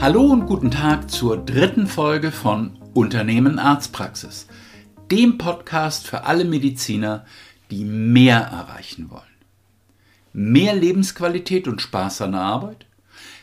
Hallo 0.00 0.22
und 0.24 0.46
guten 0.46 0.70
Tag 0.70 1.10
zur 1.10 1.36
dritten 1.36 1.86
Folge 1.86 2.32
von 2.32 2.76
Unternehmen 2.94 3.58
Arztpraxis, 3.58 4.48
dem 5.10 5.38
Podcast 5.38 6.06
für 6.06 6.24
alle 6.24 6.44
Mediziner, 6.44 7.24
die 7.70 7.84
mehr 7.84 8.40
erreichen 8.40 9.10
wollen. 9.10 9.22
Mehr 10.32 10.74
Lebensqualität 10.74 11.68
und 11.68 11.80
Spaß 11.80 12.22
an 12.22 12.32
der 12.32 12.42
Arbeit, 12.42 12.86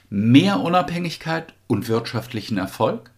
mehr 0.09 0.59
Unabhängigkeit 0.59 1.53
und 1.67 1.87
wirtschaftlichen 1.87 2.57
Erfolg 2.57 3.11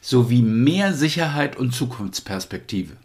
sowie 0.00 0.42
mehr 0.42 0.92
Sicherheit 0.92 1.56
und 1.56 1.72
Zukunftsperspektive. 1.72 2.96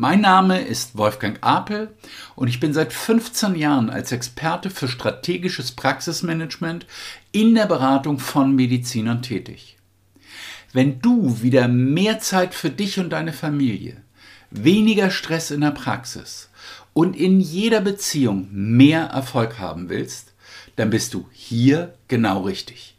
Mein 0.00 0.20
Name 0.20 0.60
ist 0.60 0.96
Wolfgang 0.96 1.38
Apel 1.40 1.92
und 2.36 2.46
ich 2.46 2.60
bin 2.60 2.72
seit 2.72 2.92
15 2.92 3.56
Jahren 3.56 3.90
als 3.90 4.12
Experte 4.12 4.70
für 4.70 4.86
strategisches 4.86 5.72
Praxismanagement 5.72 6.86
in 7.32 7.56
der 7.56 7.66
Beratung 7.66 8.20
von 8.20 8.54
Medizinern 8.54 9.22
tätig. 9.22 9.76
Wenn 10.72 11.00
du 11.00 11.42
wieder 11.42 11.66
mehr 11.66 12.20
Zeit 12.20 12.54
für 12.54 12.70
dich 12.70 13.00
und 13.00 13.10
deine 13.10 13.32
Familie, 13.32 13.96
weniger 14.52 15.10
Stress 15.10 15.50
in 15.50 15.62
der 15.62 15.72
Praxis 15.72 16.48
und 16.92 17.16
in 17.16 17.40
jeder 17.40 17.80
Beziehung 17.80 18.46
mehr 18.52 19.06
Erfolg 19.06 19.58
haben 19.58 19.88
willst, 19.88 20.32
dann 20.76 20.90
bist 20.90 21.12
du 21.12 21.26
hier 21.32 21.92
genau 22.06 22.42
richtig. 22.42 22.97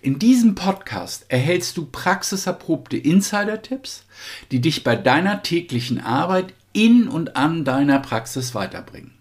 In 0.00 0.20
diesem 0.20 0.54
Podcast 0.54 1.26
erhältst 1.28 1.76
du 1.76 1.86
praxiserprobte 1.86 2.96
Insider-Tipps, 2.96 4.04
die 4.52 4.60
dich 4.60 4.84
bei 4.84 4.94
deiner 4.94 5.42
täglichen 5.42 6.00
Arbeit 6.00 6.54
in 6.72 7.08
und 7.08 7.36
an 7.36 7.64
deiner 7.64 7.98
Praxis 7.98 8.54
weiterbringen. 8.54 9.12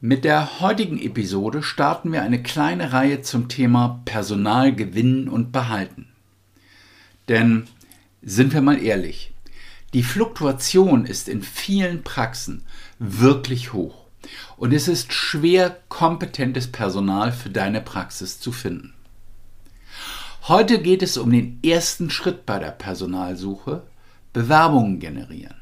Mit 0.00 0.24
der 0.24 0.60
heutigen 0.60 0.98
Episode 0.98 1.62
starten 1.62 2.10
wir 2.12 2.22
eine 2.22 2.42
kleine 2.42 2.94
Reihe 2.94 3.20
zum 3.20 3.48
Thema 3.48 4.00
Personal 4.06 4.74
gewinnen 4.74 5.28
und 5.28 5.52
behalten. 5.52 6.08
Denn 7.28 7.66
sind 8.22 8.54
wir 8.54 8.62
mal 8.62 8.82
ehrlich, 8.82 9.34
die 9.92 10.02
Fluktuation 10.02 11.04
ist 11.04 11.28
in 11.28 11.42
vielen 11.42 12.02
Praxen 12.02 12.64
wirklich 12.98 13.74
hoch 13.74 14.06
und 14.56 14.72
es 14.72 14.88
ist 14.88 15.12
schwer, 15.12 15.76
kompetentes 15.90 16.72
Personal 16.72 17.32
für 17.32 17.50
deine 17.50 17.82
Praxis 17.82 18.40
zu 18.40 18.52
finden. 18.52 18.94
Heute 20.48 20.80
geht 20.80 21.02
es 21.02 21.18
um 21.18 21.30
den 21.30 21.60
ersten 21.62 22.08
Schritt 22.08 22.46
bei 22.46 22.58
der 22.58 22.70
Personalsuche, 22.70 23.82
Bewerbungen 24.32 24.98
generieren. 24.98 25.56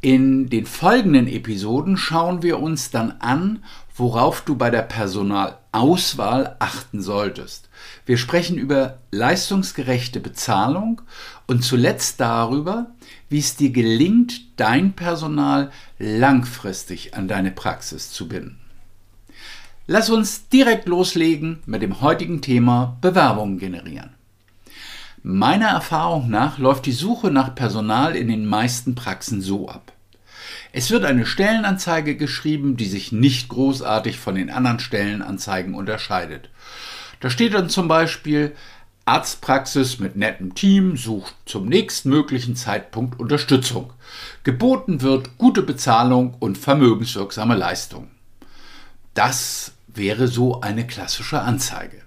In 0.00 0.48
den 0.48 0.64
folgenden 0.64 1.26
Episoden 1.26 1.96
schauen 1.96 2.42
wir 2.42 2.60
uns 2.60 2.90
dann 2.90 3.12
an, 3.18 3.64
worauf 3.96 4.40
du 4.42 4.56
bei 4.56 4.70
der 4.70 4.82
Personalauswahl 4.82 6.56
achten 6.58 7.02
solltest. 7.02 7.68
Wir 8.06 8.16
sprechen 8.16 8.56
über 8.56 8.98
leistungsgerechte 9.10 10.20
Bezahlung 10.20 11.02
und 11.46 11.64
zuletzt 11.64 12.20
darüber, 12.20 12.86
wie 13.28 13.40
es 13.40 13.56
dir 13.56 13.70
gelingt, 13.70 14.40
dein 14.56 14.94
Personal 14.94 15.70
langfristig 15.98 17.14
an 17.14 17.28
deine 17.28 17.50
Praxis 17.50 18.10
zu 18.10 18.28
binden. 18.28 18.58
Lass 19.90 20.10
uns 20.10 20.50
direkt 20.50 20.86
loslegen 20.86 21.60
mit 21.64 21.80
dem 21.80 22.02
heutigen 22.02 22.42
Thema 22.42 22.98
Bewerbungen 23.00 23.58
generieren. 23.58 24.10
Meiner 25.22 25.68
Erfahrung 25.68 26.28
nach 26.28 26.58
läuft 26.58 26.84
die 26.84 26.92
Suche 26.92 27.30
nach 27.30 27.54
Personal 27.54 28.14
in 28.14 28.28
den 28.28 28.44
meisten 28.44 28.94
Praxen 28.94 29.40
so 29.40 29.70
ab. 29.70 29.92
Es 30.72 30.90
wird 30.90 31.06
eine 31.06 31.24
Stellenanzeige 31.24 32.18
geschrieben, 32.18 32.76
die 32.76 32.84
sich 32.84 33.12
nicht 33.12 33.48
großartig 33.48 34.18
von 34.18 34.34
den 34.34 34.50
anderen 34.50 34.78
Stellenanzeigen 34.78 35.74
unterscheidet. 35.74 36.50
Da 37.20 37.30
steht 37.30 37.54
dann 37.54 37.70
zum 37.70 37.88
Beispiel 37.88 38.54
Arztpraxis 39.06 40.00
mit 40.00 40.16
nettem 40.16 40.54
Team 40.54 40.98
sucht 40.98 41.34
zum 41.46 41.66
nächstmöglichen 41.66 42.56
Zeitpunkt 42.56 43.18
Unterstützung. 43.18 43.94
Geboten 44.44 45.00
wird 45.00 45.38
gute 45.38 45.62
Bezahlung 45.62 46.34
und 46.40 46.58
vermögenswirksame 46.58 47.54
Leistung. 47.54 48.10
Das 49.14 49.72
wäre 49.98 50.28
so 50.28 50.60
eine 50.60 50.86
klassische 50.86 51.40
Anzeige. 51.40 52.02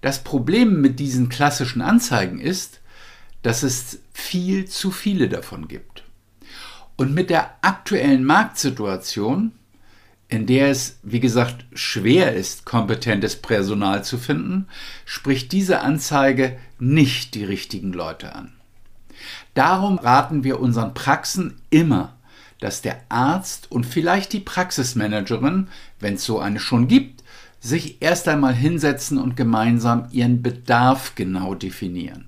Das 0.00 0.22
Problem 0.22 0.80
mit 0.80 0.98
diesen 1.00 1.28
klassischen 1.28 1.82
Anzeigen 1.82 2.40
ist, 2.40 2.80
dass 3.42 3.62
es 3.62 3.98
viel 4.12 4.66
zu 4.66 4.90
viele 4.90 5.28
davon 5.28 5.68
gibt. 5.68 6.04
Und 6.96 7.12
mit 7.12 7.30
der 7.30 7.56
aktuellen 7.62 8.24
Marktsituation, 8.24 9.52
in 10.28 10.46
der 10.46 10.70
es, 10.70 10.98
wie 11.02 11.20
gesagt, 11.20 11.66
schwer 11.74 12.34
ist, 12.34 12.64
kompetentes 12.64 13.36
Personal 13.36 14.04
zu 14.04 14.16
finden, 14.16 14.68
spricht 15.04 15.52
diese 15.52 15.80
Anzeige 15.80 16.58
nicht 16.78 17.34
die 17.34 17.44
richtigen 17.44 17.92
Leute 17.92 18.34
an. 18.34 18.52
Darum 19.54 19.98
raten 19.98 20.44
wir 20.44 20.60
unseren 20.60 20.94
Praxen 20.94 21.60
immer, 21.70 22.16
dass 22.60 22.82
der 22.82 23.00
Arzt 23.08 23.70
und 23.70 23.84
vielleicht 23.84 24.32
die 24.32 24.40
Praxismanagerin, 24.40 25.68
wenn 26.04 26.14
es 26.14 26.24
so 26.24 26.38
eine 26.38 26.60
schon 26.60 26.86
gibt, 26.86 27.24
sich 27.60 28.02
erst 28.02 28.28
einmal 28.28 28.54
hinsetzen 28.54 29.18
und 29.18 29.36
gemeinsam 29.36 30.06
ihren 30.12 30.42
Bedarf 30.42 31.14
genau 31.14 31.54
definieren. 31.54 32.26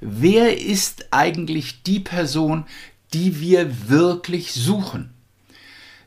Wer 0.00 0.58
ist 0.60 1.08
eigentlich 1.10 1.82
die 1.82 2.00
Person, 2.00 2.64
die 3.12 3.38
wir 3.38 3.88
wirklich 3.90 4.52
suchen? 4.52 5.10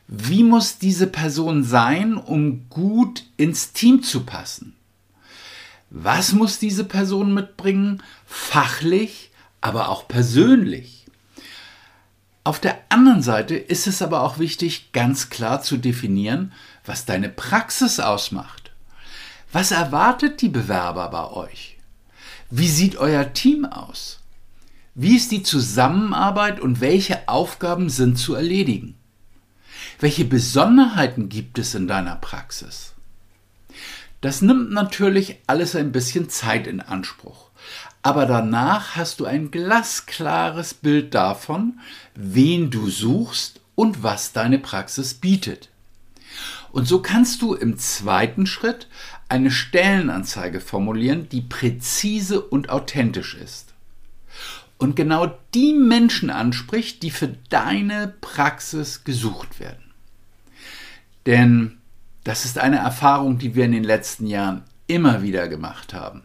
Wie 0.08 0.42
muss 0.42 0.78
diese 0.78 1.06
Person 1.06 1.62
sein, 1.62 2.16
um 2.16 2.68
gut 2.68 3.22
ins 3.36 3.72
Team 3.72 4.02
zu 4.02 4.24
passen? 4.24 4.74
Was 5.90 6.32
muss 6.32 6.58
diese 6.58 6.84
Person 6.84 7.32
mitbringen? 7.32 8.02
Fachlich, 8.26 9.30
aber 9.60 9.90
auch 9.90 10.08
persönlich. 10.08 11.06
Auf 12.42 12.58
der 12.58 12.78
anderen 12.88 13.22
Seite 13.22 13.54
ist 13.54 13.86
es 13.86 14.02
aber 14.02 14.22
auch 14.22 14.38
wichtig, 14.38 14.92
ganz 14.92 15.30
klar 15.30 15.62
zu 15.62 15.76
definieren, 15.76 16.52
was 16.84 17.04
deine 17.04 17.28
Praxis 17.28 18.00
ausmacht. 18.00 18.72
Was 19.52 19.70
erwartet 19.70 20.40
die 20.40 20.48
Bewerber 20.48 21.08
bei 21.10 21.30
euch? 21.30 21.78
Wie 22.50 22.68
sieht 22.68 22.96
euer 22.96 23.32
Team 23.32 23.64
aus? 23.64 24.20
Wie 24.94 25.16
ist 25.16 25.30
die 25.30 25.42
Zusammenarbeit 25.42 26.60
und 26.60 26.80
welche 26.80 27.28
Aufgaben 27.28 27.90
sind 27.90 28.16
zu 28.16 28.34
erledigen? 28.34 28.96
Welche 29.98 30.24
Besonderheiten 30.24 31.28
gibt 31.28 31.58
es 31.58 31.74
in 31.74 31.86
deiner 31.86 32.16
Praxis? 32.16 32.94
Das 34.20 34.42
nimmt 34.42 34.70
natürlich 34.70 35.38
alles 35.46 35.74
ein 35.74 35.92
bisschen 35.92 36.28
Zeit 36.28 36.66
in 36.66 36.80
Anspruch 36.80 37.50
aber 38.02 38.26
danach 38.26 38.96
hast 38.96 39.20
du 39.20 39.26
ein 39.26 39.50
glasklares 39.50 40.74
Bild 40.74 41.14
davon, 41.14 41.80
wen 42.14 42.70
du 42.70 42.88
suchst 42.88 43.60
und 43.74 44.02
was 44.02 44.32
deine 44.32 44.58
Praxis 44.58 45.14
bietet. 45.14 45.68
Und 46.72 46.86
so 46.86 47.02
kannst 47.02 47.42
du 47.42 47.54
im 47.54 47.78
zweiten 47.78 48.46
Schritt 48.46 48.88
eine 49.28 49.50
Stellenanzeige 49.50 50.60
formulieren, 50.60 51.28
die 51.28 51.40
präzise 51.40 52.40
und 52.40 52.70
authentisch 52.70 53.34
ist. 53.34 53.74
Und 54.78 54.96
genau 54.96 55.36
die 55.54 55.74
Menschen 55.74 56.30
anspricht, 56.30 57.02
die 57.02 57.10
für 57.10 57.28
deine 57.48 58.14
Praxis 58.20 59.04
gesucht 59.04 59.60
werden. 59.60 59.92
Denn 61.26 61.78
das 62.24 62.44
ist 62.44 62.58
eine 62.58 62.78
Erfahrung, 62.78 63.38
die 63.38 63.54
wir 63.54 63.64
in 63.64 63.72
den 63.72 63.84
letzten 63.84 64.26
Jahren 64.26 64.62
immer 64.86 65.22
wieder 65.22 65.48
gemacht 65.48 65.92
haben. 65.92 66.22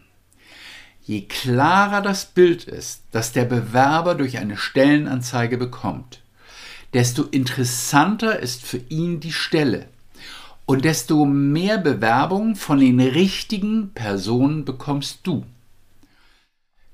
Je 1.02 1.22
klarer 1.22 2.02
das 2.02 2.26
Bild 2.26 2.64
ist, 2.64 3.02
das 3.12 3.32
der 3.32 3.44
Bewerber 3.44 4.14
durch 4.14 4.38
eine 4.38 4.56
Stellenanzeige 4.56 5.58
bekommt, 5.58 6.22
desto 6.94 7.24
interessanter 7.24 8.40
ist 8.40 8.62
für 8.64 8.78
ihn 8.88 9.20
die 9.20 9.32
Stelle 9.32 9.88
und 10.66 10.84
desto 10.84 11.24
mehr 11.24 11.78
Bewerbungen 11.78 12.56
von 12.56 12.80
den 12.80 13.00
richtigen 13.00 13.90
Personen 13.94 14.64
bekommst 14.64 15.20
du. 15.22 15.46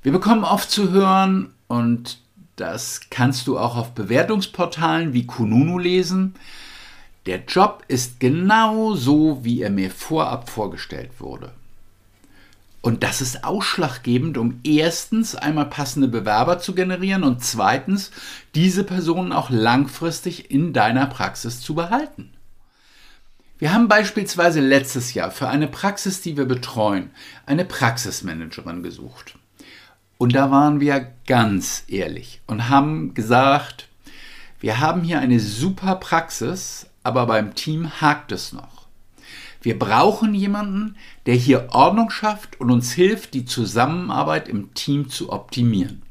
Wir 0.02 0.12
bekommen 0.12 0.44
oft 0.44 0.70
zu 0.70 0.90
hören, 0.90 1.54
und 1.68 2.18
das 2.56 3.08
kannst 3.08 3.46
du 3.46 3.58
auch 3.58 3.76
auf 3.76 3.92
Bewertungsportalen 3.92 5.14
wie 5.14 5.26
Kununu 5.26 5.78
lesen, 5.78 6.34
der 7.26 7.44
Job 7.44 7.84
ist 7.88 8.20
genau 8.20 8.94
so, 8.94 9.44
wie 9.44 9.62
er 9.62 9.70
mir 9.70 9.90
vorab 9.90 10.50
vorgestellt 10.50 11.20
wurde. 11.20 11.52
Und 12.82 13.04
das 13.04 13.20
ist 13.20 13.44
ausschlaggebend, 13.44 14.36
um 14.36 14.58
erstens 14.64 15.36
einmal 15.36 15.66
passende 15.66 16.08
Bewerber 16.08 16.58
zu 16.58 16.74
generieren 16.74 17.22
und 17.22 17.42
zweitens 17.44 18.10
diese 18.56 18.82
Personen 18.82 19.32
auch 19.32 19.50
langfristig 19.50 20.50
in 20.50 20.72
deiner 20.72 21.06
Praxis 21.06 21.60
zu 21.60 21.76
behalten. 21.76 22.31
Wir 23.62 23.72
haben 23.72 23.86
beispielsweise 23.86 24.58
letztes 24.58 25.14
Jahr 25.14 25.30
für 25.30 25.48
eine 25.48 25.68
Praxis, 25.68 26.20
die 26.20 26.36
wir 26.36 26.46
betreuen, 26.46 27.12
eine 27.46 27.64
Praxismanagerin 27.64 28.82
gesucht. 28.82 29.38
Und 30.18 30.34
da 30.34 30.50
waren 30.50 30.80
wir 30.80 31.12
ganz 31.28 31.84
ehrlich 31.86 32.40
und 32.48 32.68
haben 32.68 33.14
gesagt, 33.14 33.86
wir 34.58 34.80
haben 34.80 35.04
hier 35.04 35.20
eine 35.20 35.38
super 35.38 35.94
Praxis, 35.94 36.86
aber 37.04 37.26
beim 37.26 37.54
Team 37.54 38.00
hakt 38.00 38.32
es 38.32 38.52
noch. 38.52 38.88
Wir 39.60 39.78
brauchen 39.78 40.34
jemanden, 40.34 40.96
der 41.26 41.36
hier 41.36 41.68
Ordnung 41.70 42.10
schafft 42.10 42.58
und 42.58 42.68
uns 42.68 42.90
hilft, 42.90 43.32
die 43.32 43.44
Zusammenarbeit 43.44 44.48
im 44.48 44.74
Team 44.74 45.08
zu 45.08 45.30
optimieren. 45.30 46.02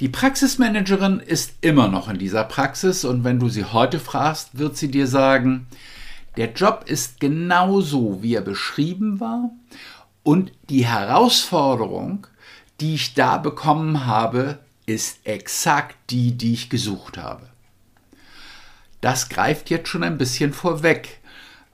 Die 0.00 0.10
Praxismanagerin 0.10 1.18
ist 1.18 1.54
immer 1.62 1.88
noch 1.88 2.10
in 2.10 2.18
dieser 2.18 2.44
Praxis 2.44 3.06
und 3.06 3.24
wenn 3.24 3.40
du 3.40 3.48
sie 3.48 3.64
heute 3.64 3.98
fragst, 3.98 4.58
wird 4.58 4.76
sie 4.76 4.90
dir 4.90 5.06
sagen, 5.06 5.66
der 6.36 6.52
Job 6.52 6.84
ist 6.86 7.20
genauso, 7.20 8.22
wie 8.22 8.34
er 8.34 8.42
beschrieben 8.42 9.20
war 9.20 9.50
und 10.22 10.52
die 10.68 10.86
Herausforderung, 10.86 12.26
die 12.80 12.94
ich 12.94 13.14
da 13.14 13.38
bekommen 13.38 14.06
habe, 14.06 14.58
ist 14.84 15.20
exakt 15.24 15.96
die, 16.10 16.32
die 16.32 16.52
ich 16.52 16.68
gesucht 16.68 17.16
habe. 17.18 17.48
Das 19.00 19.28
greift 19.28 19.70
jetzt 19.70 19.88
schon 19.88 20.02
ein 20.02 20.18
bisschen 20.18 20.52
vorweg 20.52 21.20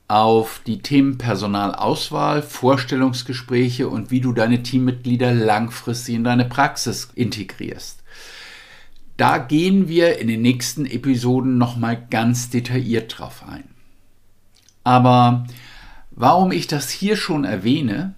auf 0.09 0.61
die 0.67 0.81
Themen 0.81 1.17
Personalauswahl, 1.17 2.43
Vorstellungsgespräche 2.43 3.88
und 3.88 4.11
wie 4.11 4.20
du 4.20 4.32
deine 4.32 4.62
Teammitglieder 4.62 5.32
langfristig 5.32 6.17
in 6.17 6.25
deine 6.25 6.44
Praxis 6.44 7.11
integrierst. 7.14 8.03
Da 9.17 9.38
gehen 9.38 9.88
wir 9.88 10.19
in 10.19 10.29
den 10.29 10.43
nächsten 10.43 10.85
Episoden 10.85 11.56
nochmal 11.56 12.06
ganz 12.11 12.50
detailliert 12.50 13.19
drauf 13.19 13.44
ein. 13.49 13.64
Aber 14.84 15.46
warum 16.11 16.52
ich 16.52 16.67
das 16.67 16.90
hier 16.90 17.17
schon 17.17 17.44
erwähne, 17.44 18.14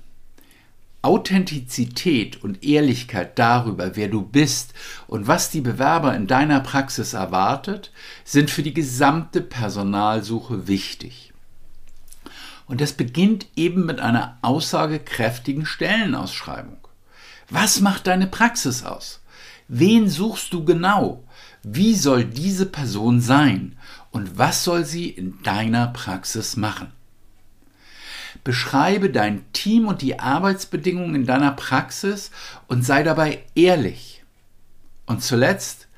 Authentizität 1.03 2.43
und 2.43 2.65
Ehrlichkeit 2.65 3.39
darüber, 3.39 3.95
wer 3.95 4.09
du 4.09 4.23
bist 4.23 4.73
und 5.07 5.27
was 5.27 5.51
die 5.51 5.61
Bewerber 5.61 6.17
in 6.17 6.27
deiner 6.27 6.61
Praxis 6.61 7.13
erwartet, 7.13 7.93
sind 8.25 8.51
für 8.51 8.63
die 8.63 8.73
gesamte 8.73 9.43
Personalsuche 9.43 10.67
wichtig. 10.67 11.35
Und 12.67 12.81
das 12.81 12.95
beginnt 12.95 13.47
eben 13.55 13.85
mit 13.85 14.01
einer 14.01 14.39
aussagekräftigen 14.41 15.67
Stellenausschreibung. 15.67 16.79
Was 17.51 17.81
macht 17.81 18.07
deine 18.07 18.27
Praxis 18.27 18.83
aus? 18.83 19.21
Wen 19.69 20.09
suchst 20.09 20.55
du 20.55 20.65
genau? 20.65 21.23
Wie 21.63 21.95
soll 21.95 22.25
diese 22.25 22.67
Person 22.67 23.21
sein? 23.21 23.77
Und 24.15 24.39
was 24.39 24.63
soll 24.63 24.85
sie 24.85 25.09
in 25.09 25.43
deiner 25.43 25.89
Praxis 25.89 26.57
machen? 26.57 26.93
Beschreibe 28.45 29.11
dein 29.11 29.45
Team 29.53 29.89
und 29.89 30.03
die 30.03 30.21
Arbeitsbedingungen 30.21 31.17
in 31.17 31.27
deiner 31.27 31.51
Praxis 31.51 32.31
und 32.69 32.85
sei 32.85 33.03
dabei 33.03 33.43
ehrlich. 33.57 34.23
Und 35.07 35.25
zuletzt, 35.25 35.89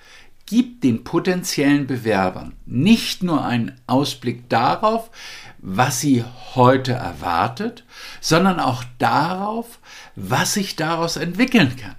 gib 0.46 0.80
den 0.80 1.04
potenziellen 1.04 1.86
Bewerbern 1.86 2.54
nicht 2.64 3.22
nur 3.22 3.44
einen 3.44 3.78
Ausblick 3.86 4.48
darauf, 4.48 5.10
was 5.58 6.00
sie 6.00 6.24
heute 6.54 6.92
erwartet, 6.92 7.84
sondern 8.22 8.60
auch 8.60 8.82
darauf, 8.98 9.78
was 10.14 10.54
sich 10.54 10.74
daraus 10.74 11.18
entwickeln 11.18 11.76
kann. 11.76 11.96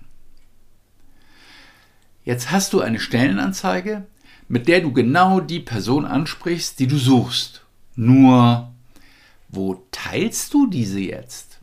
Jetzt 2.24 2.50
hast 2.50 2.74
du 2.74 2.82
eine 2.82 3.00
Stellenanzeige, 3.00 4.08
mit 4.48 4.68
der 4.68 4.82
du 4.82 4.94
genau 4.94 5.40
die 5.40 5.60
Person 5.60 6.06
ansprichst, 6.06 6.80
die 6.80 6.88
du 6.88 6.98
suchst. 6.98 7.66
Nur 7.96 8.72
wo 9.50 9.86
teilst 9.92 10.54
du 10.54 10.68
diese 10.68 11.00
jetzt? 11.00 11.60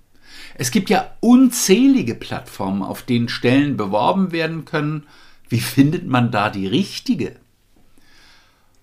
Es 0.55 0.71
gibt 0.71 0.91
ja 0.91 1.11
unzählige 1.21 2.15
Plattformen, 2.15 2.83
auf 2.83 3.03
denen 3.03 3.29
Stellen 3.29 3.77
beworben 3.77 4.33
werden 4.33 4.65
können. 4.65 5.07
Wie 5.49 5.61
findet 5.61 6.07
man 6.07 6.31
da 6.31 6.51
die 6.51 6.67
richtige? 6.67 7.37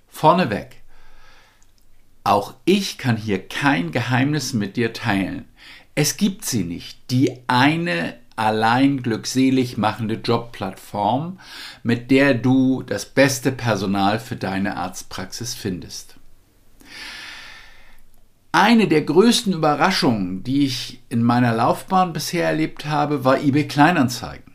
Vorneweg. 0.10 0.82
Auch 2.24 2.54
ich 2.66 2.98
kann 2.98 3.18
hier 3.18 3.48
kein 3.48 3.92
Geheimnis 3.92 4.54
mit 4.54 4.76
dir 4.76 4.94
teilen. 4.94 5.46
Es 5.96 6.18
gibt 6.18 6.46
sie 6.46 6.64
nicht. 6.64 6.98
Die 7.10 7.40
eine 7.48 8.18
allein 8.36 9.02
glückselig 9.04 9.78
machende 9.78 10.16
Jobplattform, 10.16 11.40
mit 11.84 12.12
der 12.12 12.34
du 12.34 12.84
das 12.84 13.06
beste 13.06 13.52
Personal 13.52 14.20
für 14.20 14.36
deine 14.36 14.78
Arztpraxis 14.78 15.54
findest. 15.54 16.16
Eine 18.54 18.88
der 18.88 19.02
größten 19.04 19.54
Überraschungen, 19.54 20.44
die 20.44 20.66
ich 20.66 21.02
in 21.08 21.24
meiner 21.24 21.56
Laufbahn 21.56 22.12
bisher 22.12 22.46
erlebt 22.46 22.86
habe, 22.86 23.24
war 23.24 23.40
eBay 23.40 23.68
Kleinanzeigen. 23.68 24.54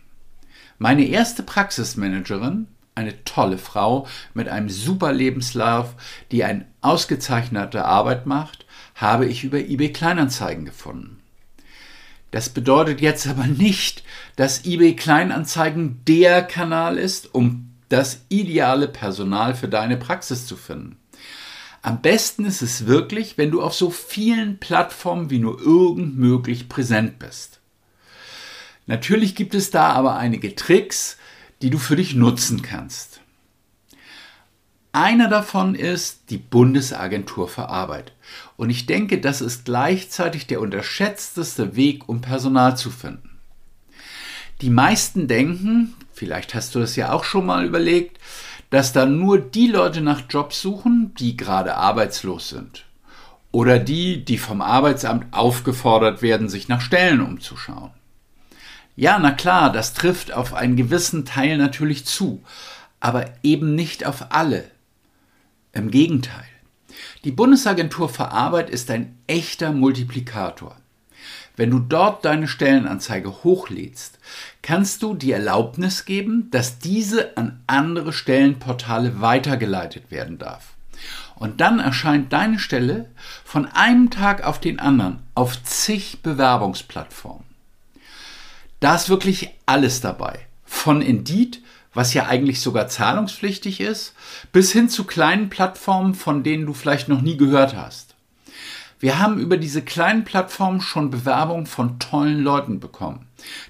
Meine 0.78 1.06
erste 1.06 1.42
Praxismanagerin, 1.42 2.68
eine 2.94 3.24
tolle 3.24 3.56
Frau 3.56 4.06
mit 4.34 4.48
einem 4.48 4.68
super 4.68 5.12
Lebenslauf, 5.12 5.94
die 6.30 6.44
eine 6.44 6.66
ausgezeichnete 6.82 7.86
Arbeit 7.86 8.26
macht, 8.26 8.66
habe 8.94 9.26
ich 9.26 9.44
über 9.44 9.58
eBay 9.58 9.92
Kleinanzeigen 9.92 10.66
gefunden. 10.66 11.15
Das 12.36 12.50
bedeutet 12.50 13.00
jetzt 13.00 13.26
aber 13.26 13.46
nicht, 13.46 14.02
dass 14.36 14.66
eBay 14.66 14.94
Kleinanzeigen 14.94 16.02
der 16.06 16.42
Kanal 16.42 16.98
ist, 16.98 17.34
um 17.34 17.70
das 17.88 18.26
ideale 18.28 18.88
Personal 18.88 19.54
für 19.54 19.68
deine 19.68 19.96
Praxis 19.96 20.46
zu 20.46 20.54
finden. 20.54 20.98
Am 21.80 22.02
besten 22.02 22.44
ist 22.44 22.60
es 22.60 22.84
wirklich, 22.84 23.38
wenn 23.38 23.50
du 23.50 23.62
auf 23.62 23.72
so 23.72 23.88
vielen 23.88 24.58
Plattformen 24.58 25.30
wie 25.30 25.38
nur 25.38 25.62
irgend 25.62 26.18
möglich 26.18 26.68
präsent 26.68 27.18
bist. 27.18 27.60
Natürlich 28.84 29.34
gibt 29.34 29.54
es 29.54 29.70
da 29.70 29.92
aber 29.92 30.16
einige 30.16 30.54
Tricks, 30.54 31.16
die 31.62 31.70
du 31.70 31.78
für 31.78 31.96
dich 31.96 32.14
nutzen 32.14 32.60
kannst. 32.60 33.22
Einer 34.96 35.28
davon 35.28 35.74
ist 35.74 36.30
die 36.30 36.38
Bundesagentur 36.38 37.48
für 37.48 37.68
Arbeit. 37.68 38.14
Und 38.56 38.70
ich 38.70 38.86
denke, 38.86 39.20
das 39.20 39.42
ist 39.42 39.66
gleichzeitig 39.66 40.46
der 40.46 40.62
unterschätzteste 40.62 41.76
Weg, 41.76 42.08
um 42.08 42.22
Personal 42.22 42.78
zu 42.78 42.90
finden. 42.90 43.38
Die 44.62 44.70
meisten 44.70 45.28
denken, 45.28 45.92
vielleicht 46.14 46.54
hast 46.54 46.74
du 46.74 46.78
das 46.78 46.96
ja 46.96 47.12
auch 47.12 47.24
schon 47.24 47.44
mal 47.44 47.66
überlegt, 47.66 48.18
dass 48.70 48.94
da 48.94 49.04
nur 49.04 49.38
die 49.38 49.66
Leute 49.66 50.00
nach 50.00 50.22
Jobs 50.30 50.62
suchen, 50.62 51.14
die 51.18 51.36
gerade 51.36 51.76
arbeitslos 51.76 52.48
sind. 52.48 52.86
Oder 53.52 53.78
die, 53.78 54.24
die 54.24 54.38
vom 54.38 54.62
Arbeitsamt 54.62 55.26
aufgefordert 55.34 56.22
werden, 56.22 56.48
sich 56.48 56.68
nach 56.68 56.80
Stellen 56.80 57.20
umzuschauen. 57.20 57.90
Ja, 58.96 59.18
na 59.18 59.32
klar, 59.32 59.70
das 59.70 59.92
trifft 59.92 60.32
auf 60.32 60.54
einen 60.54 60.76
gewissen 60.76 61.26
Teil 61.26 61.58
natürlich 61.58 62.06
zu, 62.06 62.42
aber 62.98 63.26
eben 63.42 63.74
nicht 63.74 64.06
auf 64.06 64.28
alle. 64.30 64.74
Im 65.76 65.90
Gegenteil. 65.90 66.46
Die 67.24 67.30
Bundesagentur 67.30 68.08
für 68.08 68.30
Arbeit 68.30 68.70
ist 68.70 68.90
ein 68.90 69.18
echter 69.26 69.72
Multiplikator. 69.72 70.74
Wenn 71.54 71.70
du 71.70 71.80
dort 71.80 72.24
deine 72.24 72.48
Stellenanzeige 72.48 73.44
hochlädst, 73.44 74.18
kannst 74.62 75.02
du 75.02 75.12
die 75.12 75.32
Erlaubnis 75.32 76.06
geben, 76.06 76.50
dass 76.50 76.78
diese 76.78 77.36
an 77.36 77.60
andere 77.66 78.14
Stellenportale 78.14 79.20
weitergeleitet 79.20 80.10
werden 80.10 80.38
darf. 80.38 80.76
Und 81.34 81.60
dann 81.60 81.78
erscheint 81.78 82.32
deine 82.32 82.58
Stelle 82.58 83.10
von 83.44 83.66
einem 83.66 84.08
Tag 84.08 84.44
auf 84.44 84.58
den 84.58 84.78
anderen 84.78 85.18
auf 85.34 85.62
zig 85.62 86.22
Bewerbungsplattformen. 86.22 87.44
Da 88.80 88.94
ist 88.94 89.10
wirklich 89.10 89.50
alles 89.66 90.00
dabei. 90.00 90.38
Von 90.64 91.02
Indeed, 91.02 91.60
was 91.96 92.12
ja 92.12 92.26
eigentlich 92.26 92.60
sogar 92.60 92.88
zahlungspflichtig 92.88 93.80
ist, 93.80 94.14
bis 94.52 94.70
hin 94.70 94.90
zu 94.90 95.04
kleinen 95.04 95.48
Plattformen, 95.48 96.14
von 96.14 96.42
denen 96.42 96.66
du 96.66 96.74
vielleicht 96.74 97.08
noch 97.08 97.22
nie 97.22 97.38
gehört 97.38 97.74
hast. 97.74 98.14
Wir 99.00 99.18
haben 99.18 99.38
über 99.38 99.56
diese 99.56 99.80
kleinen 99.80 100.24
Plattformen 100.24 100.82
schon 100.82 101.10
Bewerbungen 101.10 101.66
von 101.66 101.98
tollen 101.98 102.42
Leuten 102.42 102.80
bekommen, 102.80 103.26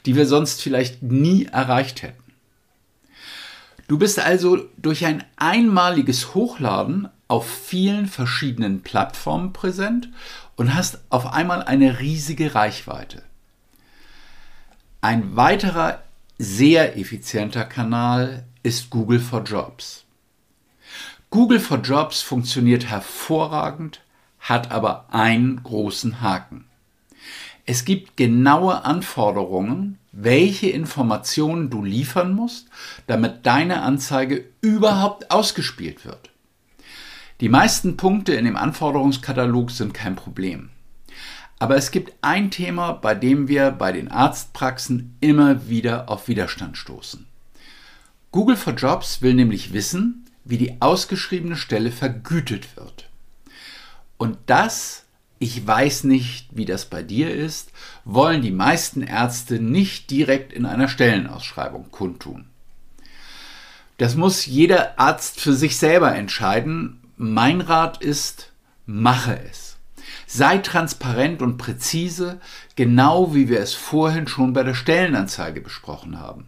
die 0.06 0.16
wir 0.16 0.26
sonst 0.26 0.60
vielleicht 0.60 1.02
nie 1.02 1.46
erreicht 1.46 2.02
hätten. 2.02 2.22
Du 3.86 3.96
bist 3.96 4.18
also 4.18 4.68
durch 4.76 5.04
ein 5.04 5.22
einmaliges 5.36 6.34
Hochladen 6.34 7.08
auf 7.28 7.48
vielen 7.48 8.08
verschiedenen 8.08 8.82
Plattformen 8.82 9.52
präsent 9.52 10.08
und 10.56 10.74
hast 10.74 10.98
auf 11.10 11.32
einmal 11.32 11.62
eine 11.62 12.00
riesige 12.00 12.56
Reichweite. 12.56 13.22
Ein 15.00 15.36
weiterer 15.36 16.00
sehr 16.38 16.98
effizienter 16.98 17.64
Kanal 17.64 18.44
ist 18.62 18.90
Google 18.90 19.20
for 19.20 19.42
Jobs. 19.42 20.04
Google 21.30 21.60
for 21.60 21.78
Jobs 21.78 22.22
funktioniert 22.22 22.86
hervorragend, 22.86 24.00
hat 24.38 24.70
aber 24.70 25.06
einen 25.12 25.62
großen 25.62 26.20
Haken. 26.20 26.66
Es 27.64 27.84
gibt 27.84 28.16
genaue 28.16 28.84
Anforderungen, 28.84 29.98
welche 30.12 30.68
Informationen 30.68 31.68
du 31.68 31.82
liefern 31.82 32.32
musst, 32.32 32.68
damit 33.06 33.44
deine 33.44 33.82
Anzeige 33.82 34.44
überhaupt 34.60 35.30
ausgespielt 35.30 36.04
wird. 36.04 36.30
Die 37.40 37.48
meisten 37.48 37.96
Punkte 37.96 38.34
in 38.34 38.44
dem 38.44 38.56
Anforderungskatalog 38.56 39.70
sind 39.70 39.94
kein 39.94 40.16
Problem. 40.16 40.70
Aber 41.58 41.76
es 41.76 41.90
gibt 41.90 42.12
ein 42.20 42.50
Thema, 42.50 42.92
bei 42.92 43.14
dem 43.14 43.48
wir 43.48 43.70
bei 43.70 43.92
den 43.92 44.10
Arztpraxen 44.10 45.16
immer 45.20 45.68
wieder 45.68 46.08
auf 46.10 46.28
Widerstand 46.28 46.76
stoßen. 46.76 47.26
Google 48.30 48.56
for 48.56 48.74
Jobs 48.74 49.22
will 49.22 49.34
nämlich 49.34 49.72
wissen, 49.72 50.26
wie 50.44 50.58
die 50.58 50.80
ausgeschriebene 50.80 51.56
Stelle 51.56 51.90
vergütet 51.90 52.76
wird. 52.76 53.08
Und 54.18 54.36
das 54.46 55.06
ich 55.38 55.66
weiß 55.66 56.04
nicht, 56.04 56.48
wie 56.52 56.64
das 56.64 56.86
bei 56.86 57.02
dir 57.02 57.34
ist, 57.34 57.70
wollen 58.04 58.40
die 58.40 58.52
meisten 58.52 59.02
Ärzte 59.02 59.58
nicht 59.58 60.10
direkt 60.10 60.52
in 60.52 60.64
einer 60.64 60.88
Stellenausschreibung 60.88 61.90
kundtun. 61.90 62.46
Das 63.98 64.14
muss 64.14 64.46
jeder 64.46 64.98
Arzt 64.98 65.40
für 65.40 65.52
sich 65.52 65.76
selber 65.76 66.14
entscheiden. 66.14 67.00
Mein 67.16 67.60
Rat 67.60 68.02
ist, 68.02 68.52
mache 68.86 69.38
es. 69.50 69.65
Sei 70.36 70.58
transparent 70.58 71.40
und 71.40 71.56
präzise, 71.56 72.42
genau 72.74 73.34
wie 73.34 73.48
wir 73.48 73.58
es 73.58 73.72
vorhin 73.72 74.28
schon 74.28 74.52
bei 74.52 74.64
der 74.64 74.74
Stellenanzeige 74.74 75.62
besprochen 75.62 76.20
haben. 76.20 76.44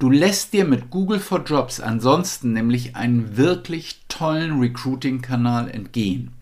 Du 0.00 0.10
lässt 0.10 0.52
dir 0.52 0.64
mit 0.64 0.90
Google 0.90 1.20
for 1.20 1.44
Jobs 1.44 1.78
ansonsten 1.78 2.52
nämlich 2.52 2.96
einen 2.96 3.36
wirklich 3.36 4.00
tollen 4.08 4.58
Recruiting-Kanal 4.58 5.70
entgehen. 5.70 6.32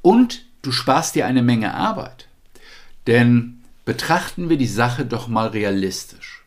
Und 0.00 0.46
du 0.62 0.72
sparst 0.72 1.14
dir 1.14 1.26
eine 1.26 1.42
Menge 1.42 1.74
Arbeit. 1.74 2.26
Denn 3.06 3.62
betrachten 3.84 4.48
wir 4.48 4.56
die 4.56 4.66
Sache 4.66 5.04
doch 5.04 5.28
mal 5.28 5.48
realistisch. 5.48 6.42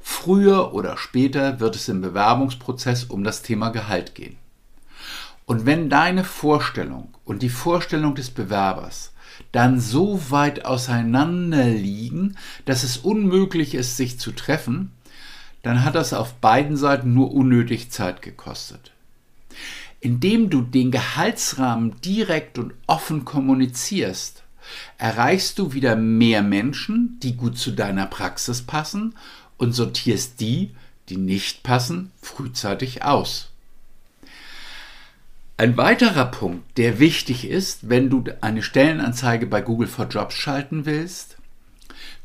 Früher 0.00 0.74
oder 0.74 0.96
später 0.96 1.60
wird 1.60 1.76
es 1.76 1.88
im 1.88 2.00
Bewerbungsprozess 2.00 3.04
um 3.04 3.22
das 3.22 3.42
Thema 3.42 3.68
Gehalt 3.68 4.16
gehen. 4.16 4.41
Und 5.44 5.66
wenn 5.66 5.90
deine 5.90 6.24
Vorstellung 6.24 7.14
und 7.24 7.42
die 7.42 7.48
Vorstellung 7.48 8.14
des 8.14 8.30
Bewerbers 8.30 9.12
dann 9.50 9.80
so 9.80 10.30
weit 10.30 10.64
auseinander 10.64 11.66
liegen, 11.66 12.36
dass 12.64 12.84
es 12.84 12.98
unmöglich 12.98 13.74
ist, 13.74 13.96
sich 13.96 14.18
zu 14.18 14.32
treffen, 14.32 14.92
dann 15.62 15.84
hat 15.84 15.94
das 15.94 16.12
auf 16.12 16.34
beiden 16.34 16.76
Seiten 16.76 17.14
nur 17.14 17.32
unnötig 17.32 17.90
Zeit 17.90 18.22
gekostet. 18.22 18.92
Indem 20.00 20.50
du 20.50 20.62
den 20.62 20.90
Gehaltsrahmen 20.90 22.00
direkt 22.00 22.58
und 22.58 22.74
offen 22.86 23.24
kommunizierst, 23.24 24.42
erreichst 24.98 25.58
du 25.58 25.72
wieder 25.72 25.96
mehr 25.96 26.42
Menschen, 26.42 27.18
die 27.22 27.36
gut 27.36 27.58
zu 27.58 27.72
deiner 27.72 28.06
Praxis 28.06 28.62
passen 28.62 29.14
und 29.58 29.72
sortierst 29.72 30.40
die, 30.40 30.74
die 31.08 31.16
nicht 31.16 31.62
passen, 31.62 32.10
frühzeitig 32.20 33.04
aus. 33.04 33.51
Ein 35.62 35.76
weiterer 35.76 36.24
Punkt, 36.24 36.76
der 36.76 36.98
wichtig 36.98 37.48
ist, 37.48 37.88
wenn 37.88 38.10
du 38.10 38.24
eine 38.40 38.64
Stellenanzeige 38.64 39.46
bei 39.46 39.60
Google 39.60 39.86
for 39.86 40.08
Jobs 40.08 40.34
schalten 40.34 40.86
willst, 40.86 41.36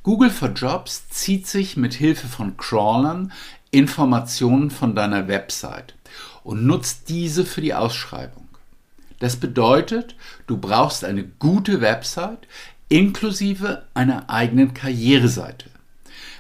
Google 0.02 0.32
for 0.32 0.50
Jobs 0.50 1.08
zieht 1.10 1.46
sich 1.46 1.78
mit 1.78 1.94
Hilfe 1.94 2.26
von 2.26 2.58
Crawlern 2.58 3.32
Informationen 3.70 4.72
von 4.72 4.96
deiner 4.96 5.28
Website 5.28 5.94
und 6.44 6.66
nutzt 6.66 7.10
diese 7.10 7.46
für 7.46 7.62
die 7.62 7.76
Ausschreibung. 7.76 8.48
Das 9.20 9.36
bedeutet, 9.36 10.16
du 10.48 10.58
brauchst 10.58 11.06
eine 11.06 11.24
gute 11.24 11.80
Website 11.80 12.48
inklusive 12.90 13.84
einer 13.94 14.32
eigenen 14.32 14.74
Karriereseite. 14.74 15.70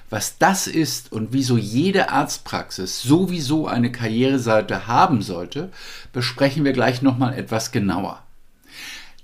Was 0.10 0.38
das 0.38 0.68
ist 0.68 1.12
und 1.12 1.34
wieso 1.34 1.58
jede 1.58 2.10
Arztpraxis 2.10 3.02
sowieso 3.02 3.68
eine 3.68 3.92
Karriereseite 3.92 4.88
haben 4.88 5.22
sollte, 5.22 5.72
besprechen 6.14 6.64
wir 6.64 6.72
gleich 6.72 7.02
nochmal 7.02 7.38
etwas 7.38 7.72
genauer. 7.72 8.24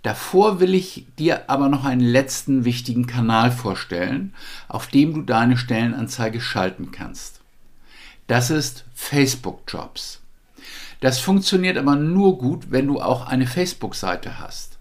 Davor 0.01 0.59
will 0.59 0.73
ich 0.73 1.05
dir 1.17 1.49
aber 1.49 1.69
noch 1.69 1.85
einen 1.85 2.01
letzten 2.01 2.65
wichtigen 2.65 3.07
Kanal 3.07 3.51
vorstellen, 3.51 4.33
auf 4.67 4.87
dem 4.87 5.13
du 5.13 5.21
deine 5.21 5.55
Stellenanzeige 5.55 6.41
schalten 6.41 6.91
kannst. 6.91 7.39
Das 8.27 8.49
ist 8.49 8.83
Facebook 8.93 9.61
Jobs. 9.69 10.19
Das 10.99 11.19
funktioniert 11.19 11.77
aber 11.77 11.95
nur 11.95 12.37
gut, 12.37 12.71
wenn 12.71 12.87
du 12.87 12.99
auch 13.01 13.27
eine 13.27 13.47
Facebook-Seite 13.47 14.39
hast. 14.39 14.77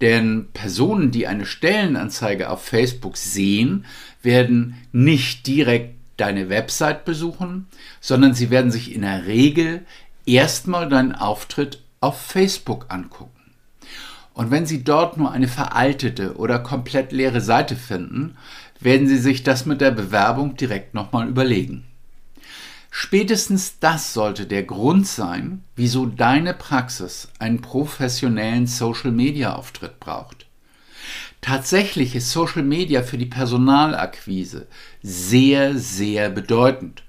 Denn 0.00 0.48
Personen, 0.52 1.10
die 1.10 1.26
eine 1.26 1.46
Stellenanzeige 1.46 2.50
auf 2.50 2.64
Facebook 2.64 3.16
sehen, 3.16 3.84
werden 4.22 4.76
nicht 4.92 5.46
direkt 5.46 5.96
deine 6.16 6.48
Website 6.48 7.04
besuchen, 7.04 7.66
sondern 8.00 8.34
sie 8.34 8.50
werden 8.50 8.70
sich 8.70 8.94
in 8.94 9.02
der 9.02 9.26
Regel 9.26 9.84
erstmal 10.26 10.88
deinen 10.88 11.14
Auftritt 11.14 11.82
auf 12.00 12.20
Facebook 12.20 12.86
angucken. 12.88 13.30
Und 14.34 14.50
wenn 14.50 14.66
sie 14.66 14.82
dort 14.82 15.18
nur 15.18 15.30
eine 15.30 15.48
veraltete 15.48 16.36
oder 16.36 16.58
komplett 16.58 17.12
leere 17.12 17.40
Seite 17.40 17.76
finden, 17.76 18.36
werden 18.80 19.06
sie 19.06 19.18
sich 19.18 19.42
das 19.42 19.66
mit 19.66 19.80
der 19.80 19.90
Bewerbung 19.90 20.56
direkt 20.56 20.94
nochmal 20.94 21.28
überlegen. 21.28 21.84
Spätestens 22.90 23.78
das 23.78 24.12
sollte 24.12 24.46
der 24.46 24.64
Grund 24.64 25.06
sein, 25.06 25.64
wieso 25.76 26.06
deine 26.06 26.52
Praxis 26.52 27.28
einen 27.38 27.62
professionellen 27.62 28.66
Social-Media-Auftritt 28.66 29.98
braucht. 29.98 30.41
Tatsächlich 31.42 32.14
ist 32.14 32.30
Social 32.30 32.62
Media 32.62 33.02
für 33.02 33.18
die 33.18 33.26
Personalakquise 33.26 34.68
sehr, 35.02 35.76
sehr 35.76 36.30
bedeutend, 36.30 37.02